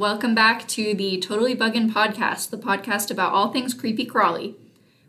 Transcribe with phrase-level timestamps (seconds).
[0.00, 4.56] welcome back to the Totally Buggin' podcast, the podcast about all things creepy crawly.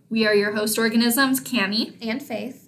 [0.10, 1.96] We are your host organisms, Cammie.
[2.06, 2.68] And Faith.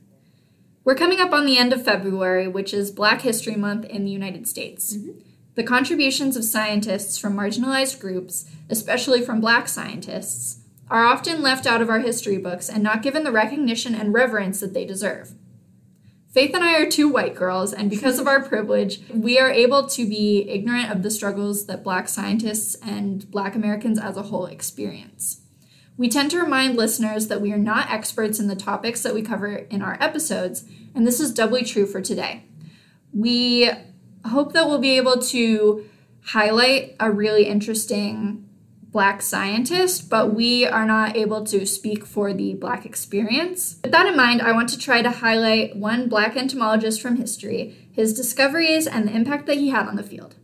[0.86, 4.12] We're coming up on the end of February, which is Black History Month in the
[4.12, 4.96] United States.
[4.96, 5.20] Mm-hmm.
[5.56, 11.82] The contributions of scientists from marginalized groups, especially from black scientists, are often left out
[11.82, 15.34] of our history books and not given the recognition and reverence that they deserve.
[16.34, 19.86] Faith and I are two white girls, and because of our privilege, we are able
[19.90, 24.48] to be ignorant of the struggles that black scientists and black Americans as a whole
[24.48, 25.42] experience.
[25.96, 29.22] We tend to remind listeners that we are not experts in the topics that we
[29.22, 30.66] cover in our episodes,
[30.96, 32.46] and this is doubly true for today.
[33.14, 33.70] We
[34.26, 35.88] hope that we'll be able to
[36.26, 38.43] highlight a really interesting
[38.94, 43.80] black scientist, but we are not able to speak for the black experience.
[43.84, 47.90] With that in mind, I want to try to highlight one black entomologist from history,
[47.92, 50.36] his discoveries, and the impact that he had on the field.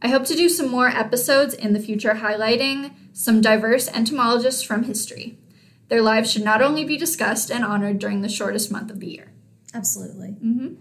[0.00, 4.84] I hope to do some more episodes in the future highlighting some diverse entomologists from
[4.84, 5.38] history.
[5.88, 9.10] Their lives should not only be discussed and honored during the shortest month of the
[9.10, 9.32] year.
[9.74, 10.36] Absolutely.
[10.42, 10.74] Mm-hmm.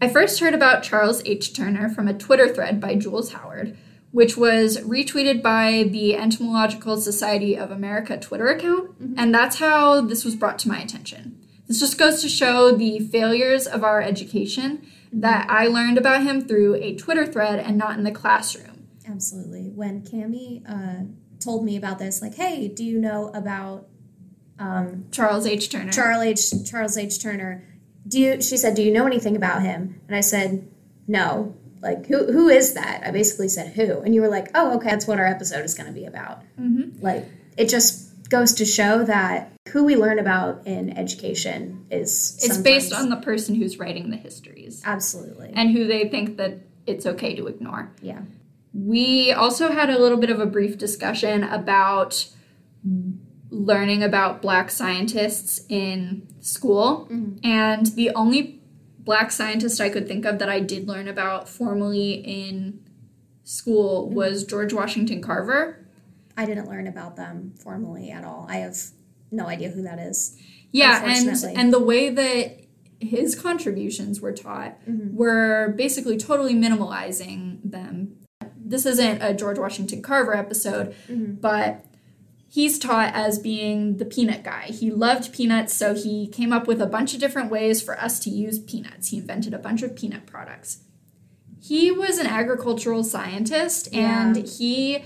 [0.00, 1.52] I first heard about Charles H.
[1.52, 3.76] Turner from a Twitter thread by Jules Howard,
[4.12, 9.14] which was retweeted by the Entomological Society of America Twitter account, Mm-hmm.
[9.18, 11.38] and that's how this was brought to my attention.
[11.68, 16.40] This just goes to show the failures of our education that I learned about him
[16.40, 18.88] through a Twitter thread and not in the classroom.
[19.08, 19.70] Absolutely.
[19.70, 21.04] When Cammie uh,
[21.38, 23.86] told me about this, like, hey, do you know about
[24.58, 25.70] um, Charles H.
[25.70, 25.90] Turner.
[25.90, 26.70] Charles H.
[26.70, 27.22] Charles H.
[27.22, 27.64] Turner?
[28.06, 28.42] Do you?
[28.42, 30.00] She said, do you know anything about him?
[30.06, 30.68] And I said,
[31.08, 31.56] no.
[31.82, 33.02] Like, who who is that?
[33.06, 35.74] I basically said who, and you were like, oh, okay, that's what our episode is
[35.74, 36.42] going to be about.
[36.60, 37.02] Mhm.
[37.02, 42.58] Like, it just goes to show that who we learn about in education is It's
[42.58, 47.06] based on the person who's writing the histories absolutely, and who they think that it's
[47.06, 47.90] okay to ignore.
[48.02, 48.20] yeah.
[48.72, 52.28] We also had a little bit of a brief discussion about
[53.50, 57.08] learning about black scientists in school.
[57.42, 58.59] And the only
[59.04, 62.80] black scientist I could think of that I did learn about formally in
[63.44, 65.86] school was George Washington Carver.
[66.36, 68.46] I didn't learn about them formally at all.
[68.48, 68.76] I have
[69.30, 70.36] no idea who that is.
[70.72, 71.28] Yeah, and
[71.58, 72.60] and the way that
[73.00, 75.16] his contributions were taught Mm-hmm.
[75.16, 78.16] were basically totally minimalizing them.
[78.56, 81.34] This isn't a George Washington Carver episode, Mm-hmm.
[81.34, 81.84] but
[82.52, 84.64] he's taught as being the peanut guy.
[84.66, 88.18] He loved peanuts, so he came up with a bunch of different ways for us
[88.20, 89.08] to use peanuts.
[89.08, 90.82] He invented a bunch of peanut products.
[91.62, 94.42] He was an agricultural scientist and Yeah.
[94.44, 95.04] he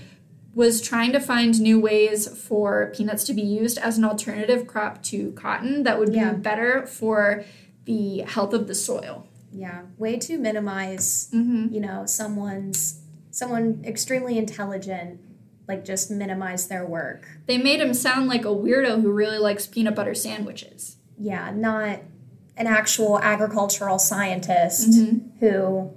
[0.53, 5.03] was trying to find new ways for peanuts to be used as an alternative crop
[5.03, 6.31] to cotton that would be Yeah.
[6.33, 7.43] better for
[7.83, 9.27] the health of the soil.
[9.51, 11.73] Yeah, way to minimize, Mm-hmm.
[11.73, 13.01] you know, someone's
[13.31, 15.19] someone extremely intelligent,
[15.67, 17.27] like just minimize their work.
[17.47, 20.97] They made him sound like a weirdo who really likes peanut butter sandwiches.
[21.17, 21.99] Yeah, not
[22.57, 25.39] an actual agricultural scientist Mm-hmm.
[25.45, 25.91] who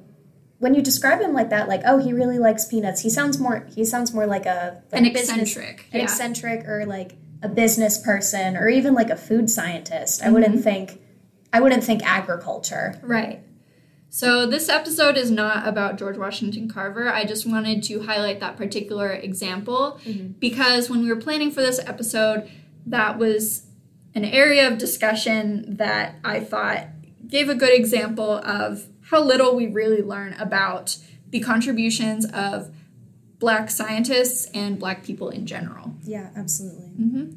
[0.58, 3.64] when you describe him like that like oh he really likes peanuts he sounds more
[3.72, 5.86] he sounds more like a like An business- eccentric.
[5.92, 7.12] an eccentric or like
[7.44, 10.34] a business person or even like a food scientist i Mm-hmm.
[10.34, 11.00] wouldn't think
[11.52, 13.40] i wouldn't think agriculture Right.
[14.10, 17.08] So this episode is not about George Washington Carver.
[17.08, 20.28] I just wanted to highlight that particular example mm-hmm.
[20.38, 22.50] because when we were planning for this episode,
[22.86, 23.66] that was
[24.14, 26.86] an area of discussion that I thought
[27.26, 30.96] gave a good example of how little we really learn about
[31.28, 32.74] the contributions of
[33.38, 35.94] black scientists and black people in general.
[36.02, 37.32] yeah absolutely mm-hmm.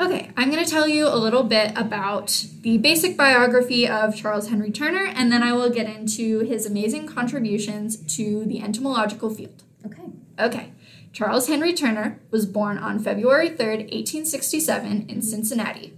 [0.00, 4.48] Okay, I'm going to tell you a little bit about the basic biography of Charles
[4.48, 9.62] Henry Turner, and then I will get into his amazing contributions to the entomological field.
[9.86, 10.02] okay
[10.40, 10.72] Okay,
[11.12, 15.92] Charles Henry Turner was born on February 3rd, 1867, in Cincinnati.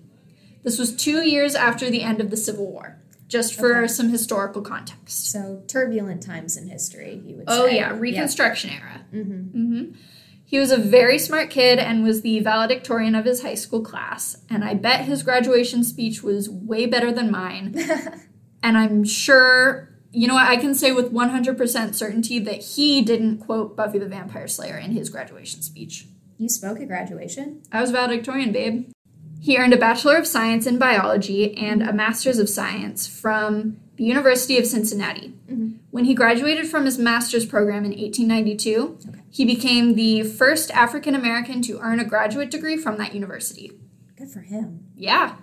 [0.65, 2.99] This was two years after the end of the Civil War,
[3.29, 3.87] just for Okay.
[3.89, 5.31] some historical context.
[5.31, 9.01] so turbulent times in history you would Oh, say yeah, Reconstruction era.
[9.15, 9.41] mm-hmm.
[9.79, 9.85] hmm
[10.47, 14.37] He was a very smart kid and was the valedictorian of his high school class.
[14.51, 17.75] And I bet his graduation speech was way better than mine.
[18.63, 23.39] and I'm sure, you know what, I can say with 100% certainty that he didn't
[23.39, 26.07] quote Buffy the Vampire Slayer in his graduation speech.
[26.39, 28.91] you spoke at graduation I was valedictorian, babe.
[29.41, 34.05] He earned a Bachelor of Science in Biology and a Master's of Science from the
[34.05, 35.35] University of Cincinnati.
[35.51, 35.79] Mhm.
[35.95, 39.21] When he graduated from his master's program in 1892, Okay.
[39.31, 43.71] he became the first African American to earn a graduate degree from that university.
[44.17, 45.37] good for him Yeah.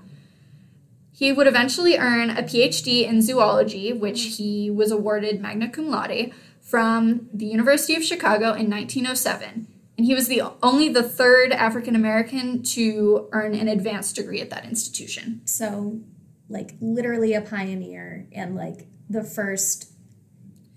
[1.13, 6.31] He would eventually earn a PhD in zoology, which he was awarded magna cum laude
[6.59, 9.68] from the University of Chicago in 1907,
[9.98, 14.50] and he was the only the third African American to earn an advanced degree at
[14.50, 15.39] that institution.
[15.45, 16.01] So,
[16.50, 19.88] like literally a pioneer and like the first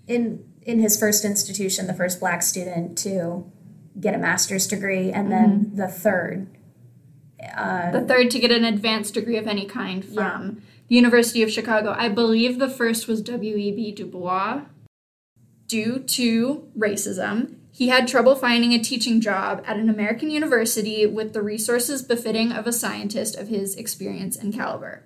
[0.07, 3.51] in in his first institution, the first black student to
[3.99, 6.47] get a master's degree, and then the third.
[7.55, 11.51] Uh, The third to get an advanced degree of any kind from the University of
[11.51, 11.95] Chicago.
[11.97, 13.91] I believe the first was W.E.B.
[13.91, 14.61] Du Bois.
[15.67, 21.33] Due to racism, he had trouble finding a teaching job at an American university with
[21.33, 25.03] the resources befitting of a scientist of his experience and caliber.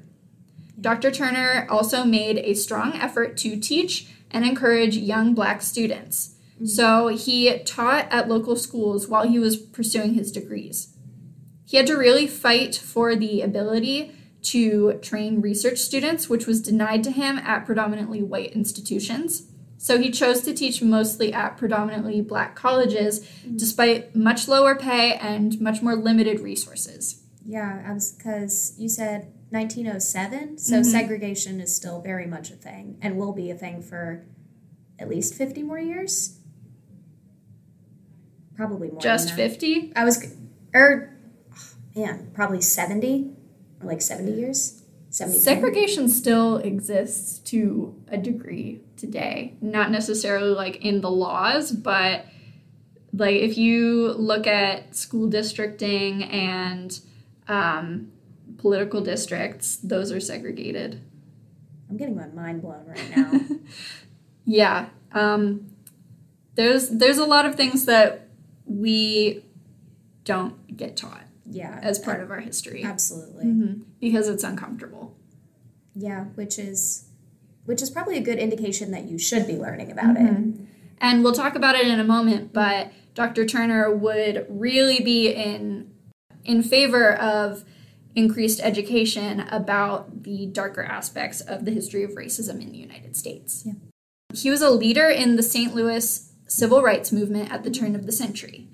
[0.79, 1.11] Dr.
[1.11, 6.35] Turner also made a strong effort to teach and encourage young black students.
[6.55, 6.65] Mm-hmm.
[6.65, 10.95] So he taught at local schools while he was pursuing his degrees.
[11.65, 17.03] He had to really fight for the ability to train research students, which was denied
[17.03, 19.49] to him at predominantly white institutions.
[19.77, 23.57] So he chose to teach mostly at predominantly black colleges, mm-hmm.
[23.57, 27.23] despite much lower pay and much more limited resources.
[27.45, 30.85] yeah, because you said 1907, so Mhm.
[30.85, 34.25] segregation is still very much a thing and will be a thing for
[34.99, 36.37] at least 50 more years.
[38.55, 38.99] Probably more.
[38.99, 39.51] Just than that.
[39.51, 39.93] 50?
[39.95, 40.23] I was,
[40.73, 41.15] or
[41.95, 43.31] man, probably 70,
[43.81, 44.81] or like 70 years.
[45.11, 45.39] 70.
[45.39, 49.55] Segregation still exists to a degree today.
[49.61, 52.25] Not necessarily like in the laws, but
[53.11, 56.99] like if you look at school districting and
[57.47, 58.11] um,
[58.59, 61.01] political districts, those are segregated.
[61.89, 63.39] I'm getting my mind blown right now.
[64.45, 64.87] Yeah.
[65.11, 65.69] Um,
[66.55, 68.29] there's there's a lot of things that
[68.65, 69.45] we
[70.23, 73.45] don't get taught yeah, as part of our history absolutely.
[73.45, 73.81] Mhm.
[73.99, 75.15] because it's uncomfortable.
[75.93, 77.09] Yeah, which is
[77.65, 80.23] which is probably a good indication that you should be learning about it.
[80.23, 80.65] Mhm.
[80.99, 83.45] And we'll talk about it in a moment, but Dr.
[83.45, 85.91] Turner would really be in
[86.43, 87.63] in favor of
[88.15, 93.63] increased education about the darker aspects of the history of racism in the United States.
[93.65, 93.73] Yeah.
[94.33, 95.73] He was a leader in the St.
[95.73, 98.67] Louis civil rights movement at the turn of the century.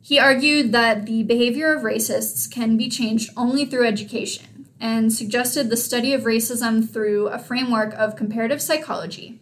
[0.00, 5.70] He argued that the behavior of racists can be changed only through education and suggested
[5.70, 9.40] the study of racism through a framework of comparative psychology.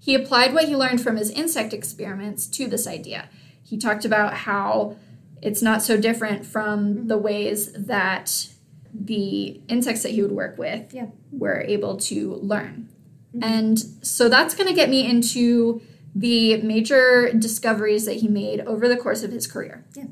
[0.00, 3.28] He applied what he learned from his insect experiments to this idea.
[3.62, 4.96] He talked about how
[5.40, 8.48] it's not so different from the ways that
[8.94, 11.06] the insects that he would work with Yeah.
[11.32, 12.88] were able to learn.
[13.34, 13.42] Mm-hmm.
[13.42, 15.82] And so that's going to get me into
[16.14, 19.84] the major discoveries that he made over the course of his career.
[19.96, 20.04] Yeah.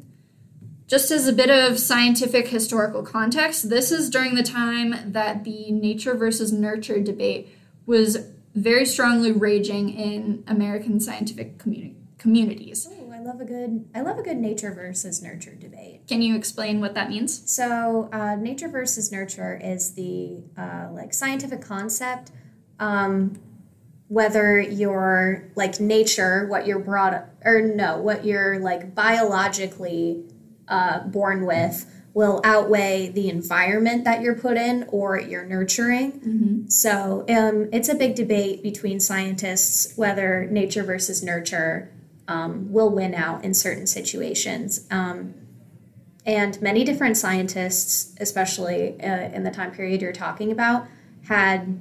[0.89, 5.71] Just as a bit of scientific historical context, this is during the time that the
[5.71, 7.49] nature versus nurture debate
[7.87, 8.19] was
[8.55, 12.89] very strongly raging in American scientific communi- communities.
[12.91, 16.07] Oh, love a good I love a good nature versus nurture debate.
[16.09, 17.51] Can you explain what that means?
[17.51, 22.31] So, uh, nature versus nurture is the uh, like scientific concept.
[22.79, 23.41] Um,
[24.09, 30.23] whether you're like nature, what you're brought up, or no, what you're like biologically
[30.69, 36.13] uh, born with will outweigh the environment that you're put in or you're nurturing.
[36.13, 36.69] Mm-hmm.
[36.69, 41.91] So um, it's a big debate between scientists whether nature versus nurture
[42.33, 44.87] um, will win out in certain situations.
[44.91, 45.35] Um,
[46.25, 50.87] and many different scientists, especially uh, in the time period you're talking about,
[51.29, 51.81] had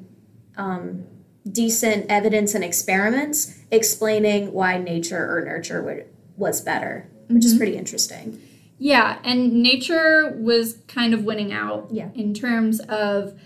[0.57, 1.05] um,
[1.49, 6.05] decent evidence and experiments explaining why nature or nurture would,
[6.35, 7.57] was better, which is Mhm.
[7.57, 8.39] pretty interesting.
[8.77, 12.09] Yeah, and nature was kind of winning out Yeah.
[12.15, 13.39] in terms of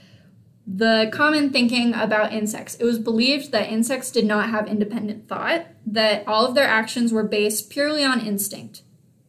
[0.68, 2.76] the common thinking about insects.
[2.76, 7.14] It was believed that insects did not have independent thought, that all of their actions
[7.14, 8.82] were based purely on instinct.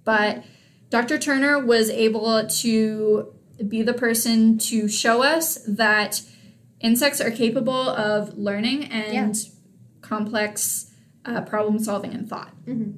[0.05, 0.45] But
[0.89, 1.19] Dr.
[1.19, 3.35] Turner was able to
[3.69, 6.23] be the person to show us that
[6.81, 9.37] insects are capable of learning and
[10.01, 10.93] complex
[11.25, 12.53] uh, problem solving and thought.
[12.67, 12.95] Mhm.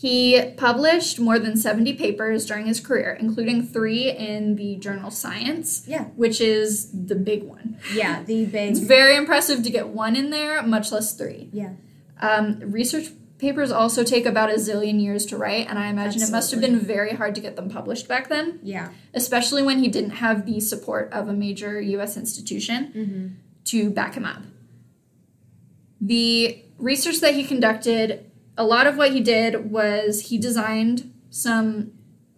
[0.00, 5.82] He published more than 70 papers during his career, including three in the journal Science,
[5.88, 6.04] Yeah.
[6.14, 7.78] which is the big one.
[7.92, 8.70] Yeah, the big.
[8.70, 11.48] It's very impressive to get one in there, much less three.
[11.52, 11.70] Yeah.
[12.20, 16.30] Um, research papers also take about a zillion years to write, and I imagine it
[16.30, 18.90] must have been very hard to get them published back then, Yeah.
[19.14, 23.26] especially when he didn't have the support of a major US institution Mm-hmm.
[23.64, 24.42] to back him up.
[26.00, 28.27] The research that he conducted,
[28.58, 31.92] a lot of what he did was he designed some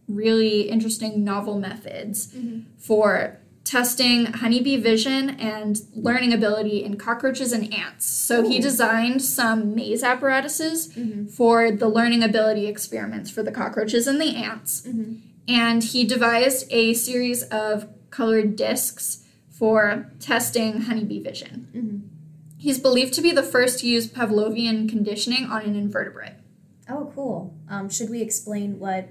[0.06, 2.64] really interesting novel methods Mhm.
[2.76, 8.06] for testing honeybee vision and learning ability in cockroaches and ants.
[8.06, 11.26] So he designed some maze apparatuses Mm-hmm.
[11.26, 14.82] for the learning ability experiments for the cockroaches and the ants.
[14.86, 15.12] Mm-hmm.
[15.48, 22.10] And he devised a series of colored discs for testing honeybee vision.
[22.60, 22.68] Mm-hmm.
[22.68, 26.34] He's believed to be the first to use Pavlovian conditioning on an invertebrate.
[26.88, 27.54] Oh, cool.
[27.68, 29.08] Um, should we explain what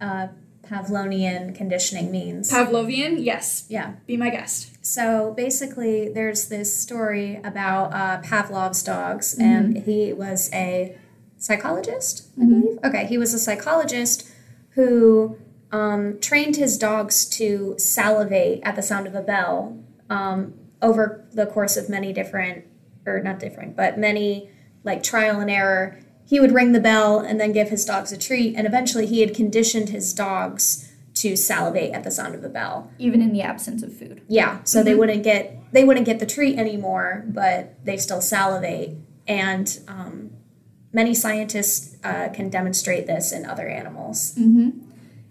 [0.00, 0.28] uh,
[0.62, 2.50] Pavlonian conditioning means?
[2.50, 3.94] Pavlovian, yes, yeah.
[4.06, 4.84] be my guest.
[4.84, 10.96] So basically, there's this story about uh, Pavlov's dogs, and he was a
[11.38, 12.78] psychologist, I believe.
[12.84, 14.30] Okay, he was a psychologist
[14.70, 15.38] who
[15.72, 21.46] um, trained his dogs to salivate at the sound of a bell um, over the
[21.46, 22.65] course of many different,
[23.06, 24.50] or not different, but many
[24.84, 25.98] like trial and error.
[26.24, 29.20] He would ring the bell and then give his dogs a treat, and eventually he
[29.20, 32.90] had conditioned his dogs to salivate at the sound of a bell.
[32.98, 34.22] Even in the absence of food.
[34.28, 38.96] Yeah, so they wouldn't get they wouldn't get the treat anymore, but they still salivate.
[39.26, 40.30] And um,
[40.92, 44.34] many scientists uh, can demonstrate this in other animals.
[44.38, 44.70] Mm-hmm.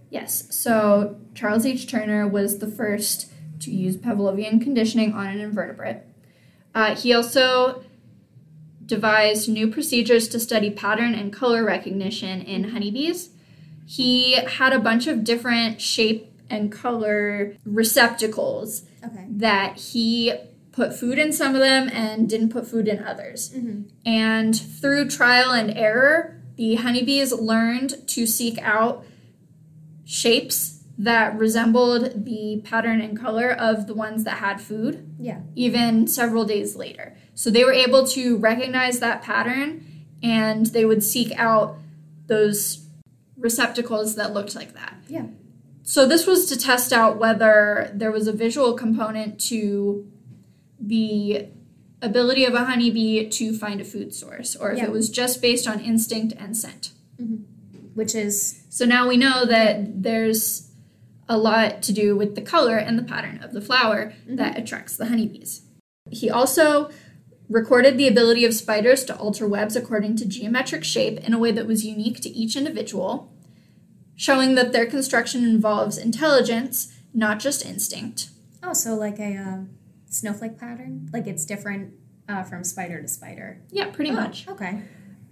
[0.10, 0.48] Yes.
[0.50, 1.88] So Charles H.
[1.88, 6.04] Turner was the first to use Pavlovian conditioning on an invertebrate.
[6.76, 7.84] Uh, he also
[8.86, 13.30] devised new procedures to study pattern and color recognition in honeybees.
[13.88, 19.26] He had a bunch of different shape and color receptacles Okay.
[19.30, 20.34] that he
[20.72, 23.52] put food in some of them and didn't put food in others.
[23.56, 23.86] Mhm.
[24.06, 29.06] And through trial and error, the honeybees learned to seek out
[30.04, 35.40] shapes that resembled the pattern and color of the ones that had food, Yeah.
[35.56, 37.16] even several days later.
[37.34, 39.86] So they were able to recognize that pattern
[40.24, 41.78] and they would seek out
[42.28, 42.86] those
[43.38, 44.96] receptacles that looked like that.
[45.10, 45.26] Yeah.
[45.84, 50.10] So this was to test out whether there was a visual component to
[50.80, 51.48] the
[52.02, 54.86] ability of a honeybee to find a food source, or if Yeah.
[54.86, 56.92] it was just based on instinct and scent.
[57.22, 57.44] Mm-hmm.
[57.94, 60.65] Which is So now we know that there's
[61.28, 64.96] a lot to do with the color and the pattern of the flower that attracts
[64.96, 65.62] the honeybees.
[66.12, 66.92] He also
[67.50, 71.52] recorded the ability of spiders to alter webs according to geometric shape in a way
[71.52, 73.32] that was unique to each individual,
[74.16, 78.30] showing that their construction involves intelligence, not just instinct.
[78.64, 79.58] oh, so like a uh,
[80.10, 81.94] snowflake pattern, like it's different
[82.28, 83.62] uh, from spider to spider.
[83.72, 84.48] Yeah, pretty Oh, much.
[84.48, 84.82] Okay.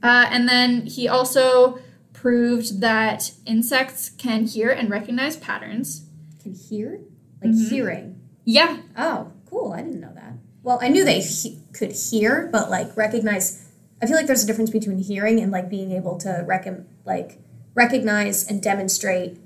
[0.04, 1.80] Uh, and then he also
[2.14, 6.06] proved that insects can hear and recognize patterns.
[6.42, 7.00] Can hear,
[7.42, 7.70] like Mhm.
[7.70, 8.16] hearing.
[8.46, 9.74] Yeah, Oh, cool.
[9.74, 10.34] I didn't know that.
[10.64, 13.66] Well, I knew they he- could hear, but like recognize.
[14.02, 17.40] I feel like there's a difference between hearing and like being able to rec- like
[17.74, 19.40] recognize and demonstrate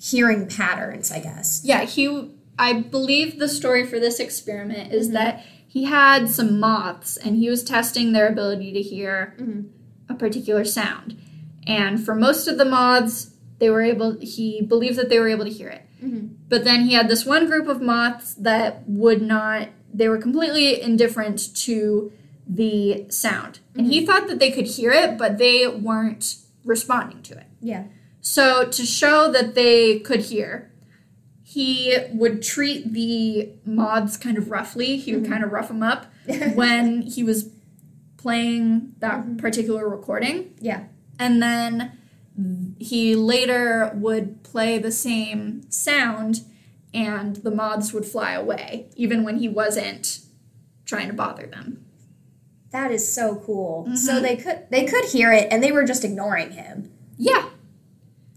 [0.00, 1.10] hearing patterns.
[1.12, 1.60] I guess.
[1.64, 2.30] Yeah, he.
[2.58, 7.48] I believe the story for this experiment is that he had some moths and he
[7.50, 9.66] was testing their ability to hear Mhm.
[10.08, 11.16] a particular sound.
[11.68, 14.16] And for most of the moths, they were able.
[14.20, 15.82] He believed that they were able to hear it.
[16.02, 16.30] Mhm.
[16.48, 19.68] But then he had this one group of moths that would not.
[19.92, 22.10] They were completely indifferent to
[22.48, 24.06] the sound, and he mm-hmm.
[24.06, 27.46] thought that they could hear it, but they weren't responding to it.
[27.60, 27.84] Yeah.
[28.20, 30.70] So, to show that they could hear,
[31.42, 34.96] he would treat the moths kind of roughly.
[34.96, 35.32] He would mm-hmm.
[35.32, 36.06] kind of rough them up
[36.54, 37.50] when he was
[38.16, 39.36] playing that mm-hmm.
[39.36, 40.54] particular recording.
[40.60, 40.84] Yeah.
[41.18, 41.98] And then
[42.78, 46.42] he later would play the same sound,
[46.94, 50.20] and the moths would fly away, even when he wasn't
[50.84, 51.84] trying to bother them.
[52.70, 53.88] That is so cool.
[53.96, 54.22] So Mhm.
[54.22, 56.90] they could they could hear it, and they were just ignoring him.
[57.16, 57.48] Yeah,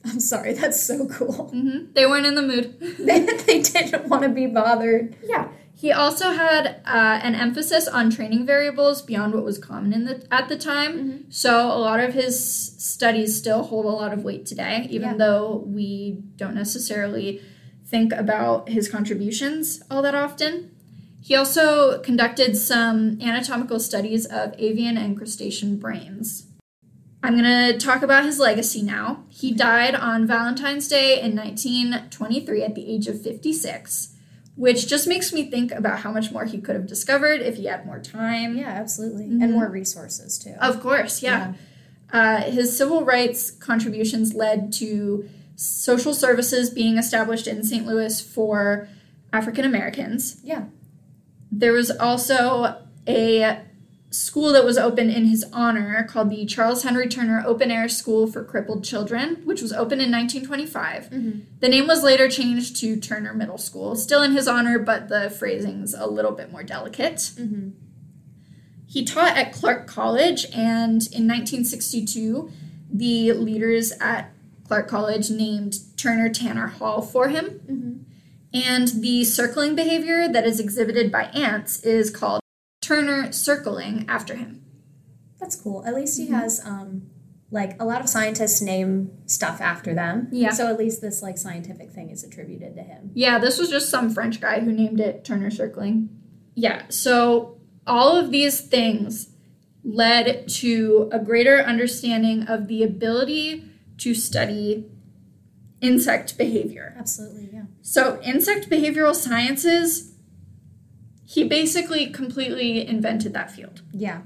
[0.06, 0.54] I'm sorry.
[0.62, 1.50] That's so cool.
[1.50, 2.80] hmm they weren't in the mood.
[3.00, 5.16] they, they didn't want to be bothered.
[5.24, 5.50] Yeah.
[5.82, 10.24] He also had uh, an emphasis on training variables beyond what was common in the
[10.30, 11.26] at the time.
[11.32, 12.38] So a lot of his
[12.78, 15.18] studies still hold a lot of weight today, even Yeah.
[15.18, 17.42] though we don't necessarily
[17.84, 20.70] think about his contributions all that often.
[21.20, 26.46] He also conducted some anatomical studies of avian and crustacean brains.
[27.24, 29.24] I'm going to talk about his legacy now.
[29.30, 34.10] He died on Valentine's Day in 1923 at the age of 56,
[34.56, 37.66] which just makes me think about how much more he could have discovered if he
[37.66, 38.56] had more time.
[38.58, 39.44] Yeah, absolutely, Mhm.
[39.44, 40.54] and more resources too.
[40.60, 41.54] Of course, yeah.
[42.12, 47.86] Uh, his civil rights contributions led to social services being established in St.
[47.86, 48.88] Louis for
[49.32, 50.38] African Americans.
[50.44, 50.64] Yeah.
[51.52, 52.78] There was also
[53.08, 53.60] a
[54.12, 58.28] school that was open in his honor called the Charles Henry Turner Open Air School
[58.28, 61.10] for Crippled Children, which was opened in 1925.
[61.10, 61.40] Mm-hmm.
[61.60, 65.30] The name was later changed to Turner Middle School, still in his honor, but the
[65.30, 67.16] phrasing's a little bit more delicate.
[67.16, 67.70] Mm-hmm.
[68.86, 72.52] He taught at Clark College, and in 1962,
[72.92, 74.34] the leaders at
[74.68, 77.46] Clark College named Turner Tanner Hall for him.
[77.46, 77.94] Mm-hmm.
[78.54, 82.41] And the circling behavior that is exhibited by ants is called
[82.92, 84.62] Turner circling after him.
[85.40, 85.86] That's cool.
[85.86, 86.32] At least he Mhm.
[86.42, 87.04] has um
[87.50, 90.28] like a lot of scientists name stuff after them.
[90.32, 90.52] Yeah.
[90.52, 93.12] So at least this like scientific thing is attributed to him.
[93.14, 96.10] Yeah, this was just some French guy who named it Turner circling.
[96.56, 97.58] Yeah, so
[97.88, 99.30] all of these things
[99.84, 103.66] led to a greater understanding of the ability
[104.00, 104.86] to study
[105.82, 106.94] insect behavior.
[106.98, 107.64] Absolutely, yeah.
[107.82, 110.11] So, insect behavioral sciences,
[111.34, 113.82] he basically completely invented that field.
[113.94, 114.22] Yeah.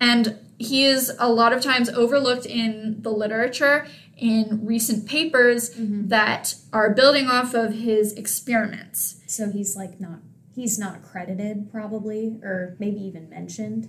[0.00, 6.08] And he is a lot of times overlooked in the literature in recent papers Mhm.
[6.10, 9.16] that are building off of his experiments.
[9.26, 10.20] So he's like not
[10.54, 13.88] he's not credited probably or maybe even mentioned.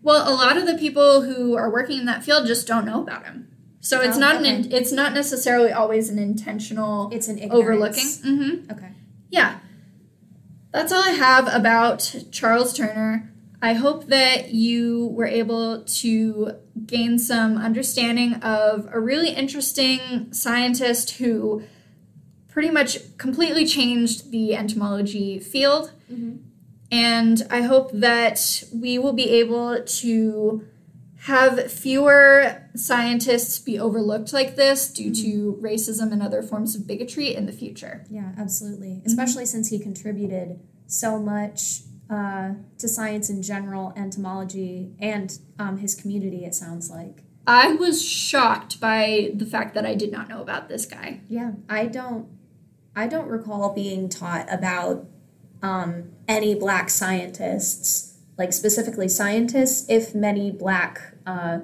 [0.00, 3.02] Well, a lot of the people who are working in that field just don't know
[3.02, 3.48] about him.
[3.80, 7.64] So it's Oh, not an it's not necessarily always an intentional It's an ignorance.
[7.64, 8.08] overlooking.
[8.38, 8.90] hmm Okay.
[9.30, 9.58] Yeah.
[10.74, 13.32] That's all I have about Charles Turner.
[13.62, 21.12] I hope that you were able to gain some understanding of a really interesting scientist
[21.12, 21.62] who
[22.48, 25.92] pretty much completely changed the entomology field.
[26.12, 26.38] Mhm.
[26.90, 30.64] And I hope that we will be able to
[31.24, 37.34] have fewer scientists be overlooked like this due to racism and other forms of bigotry
[37.34, 38.04] in the future.
[38.10, 39.00] Yeah, absolutely.
[39.06, 45.94] Especially since he contributed so much uh, to science in general, entomology, and um, his
[45.94, 47.22] community, it sounds like.
[47.46, 51.20] I was shocked by the fact that I did not know about this guy.
[51.30, 52.28] Yeah, I don't
[52.94, 55.06] I don't recall being taught about
[55.62, 61.58] um, any black scientists, like specifically scientists, if many black uh,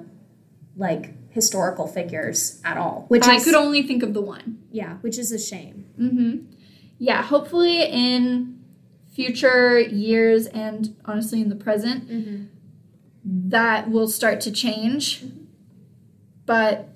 [0.75, 3.05] like historical figures at all.
[3.07, 4.59] Which I is could only think of the one.
[4.71, 5.85] yeah, which is a shame.
[5.99, 6.53] Mm-hmm.
[6.99, 8.59] Yeah, hopefully in
[9.13, 12.43] future years and honestly in the present, Mm-hmm.
[13.49, 15.23] that will start to change.
[16.45, 16.89] But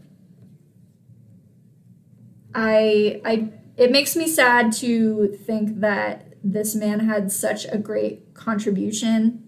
[2.53, 8.33] I I it makes me sad to think that this man had such a great
[8.33, 9.43] contribution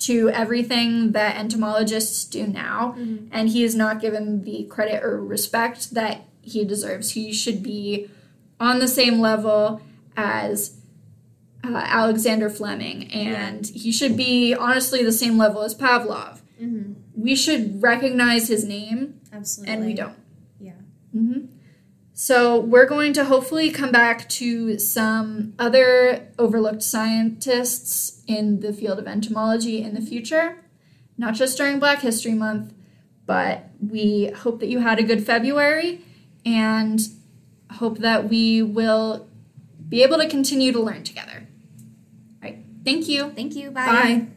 [0.00, 3.28] to everything that entomologists do now Mhm.
[3.32, 7.12] and he is not given the credit or respect that he deserves.
[7.12, 8.08] He should be
[8.60, 9.80] on the same level
[10.16, 10.74] as
[11.64, 16.38] uh, Alexander Fleming, and he should be honestly the same level as Pavlov.
[16.62, 16.92] Mm-hmm.
[17.16, 19.74] We should recognize his name, Absolutely.
[19.74, 20.14] and we don't.
[20.60, 20.72] Yeah.
[21.12, 21.46] hmm
[22.18, 28.98] So we're going to hopefully come back to some other overlooked scientists in the field
[28.98, 30.64] of entomology in the future,
[31.18, 32.72] not just during Black History Month,
[33.26, 36.00] but we hope that you had a good February
[36.46, 37.00] and
[37.72, 39.28] hope that we will
[39.86, 41.46] be able to continue to learn together.
[42.42, 42.64] All right.
[42.82, 43.30] Thank you.
[43.32, 43.70] Thank you.
[43.70, 44.28] Bye.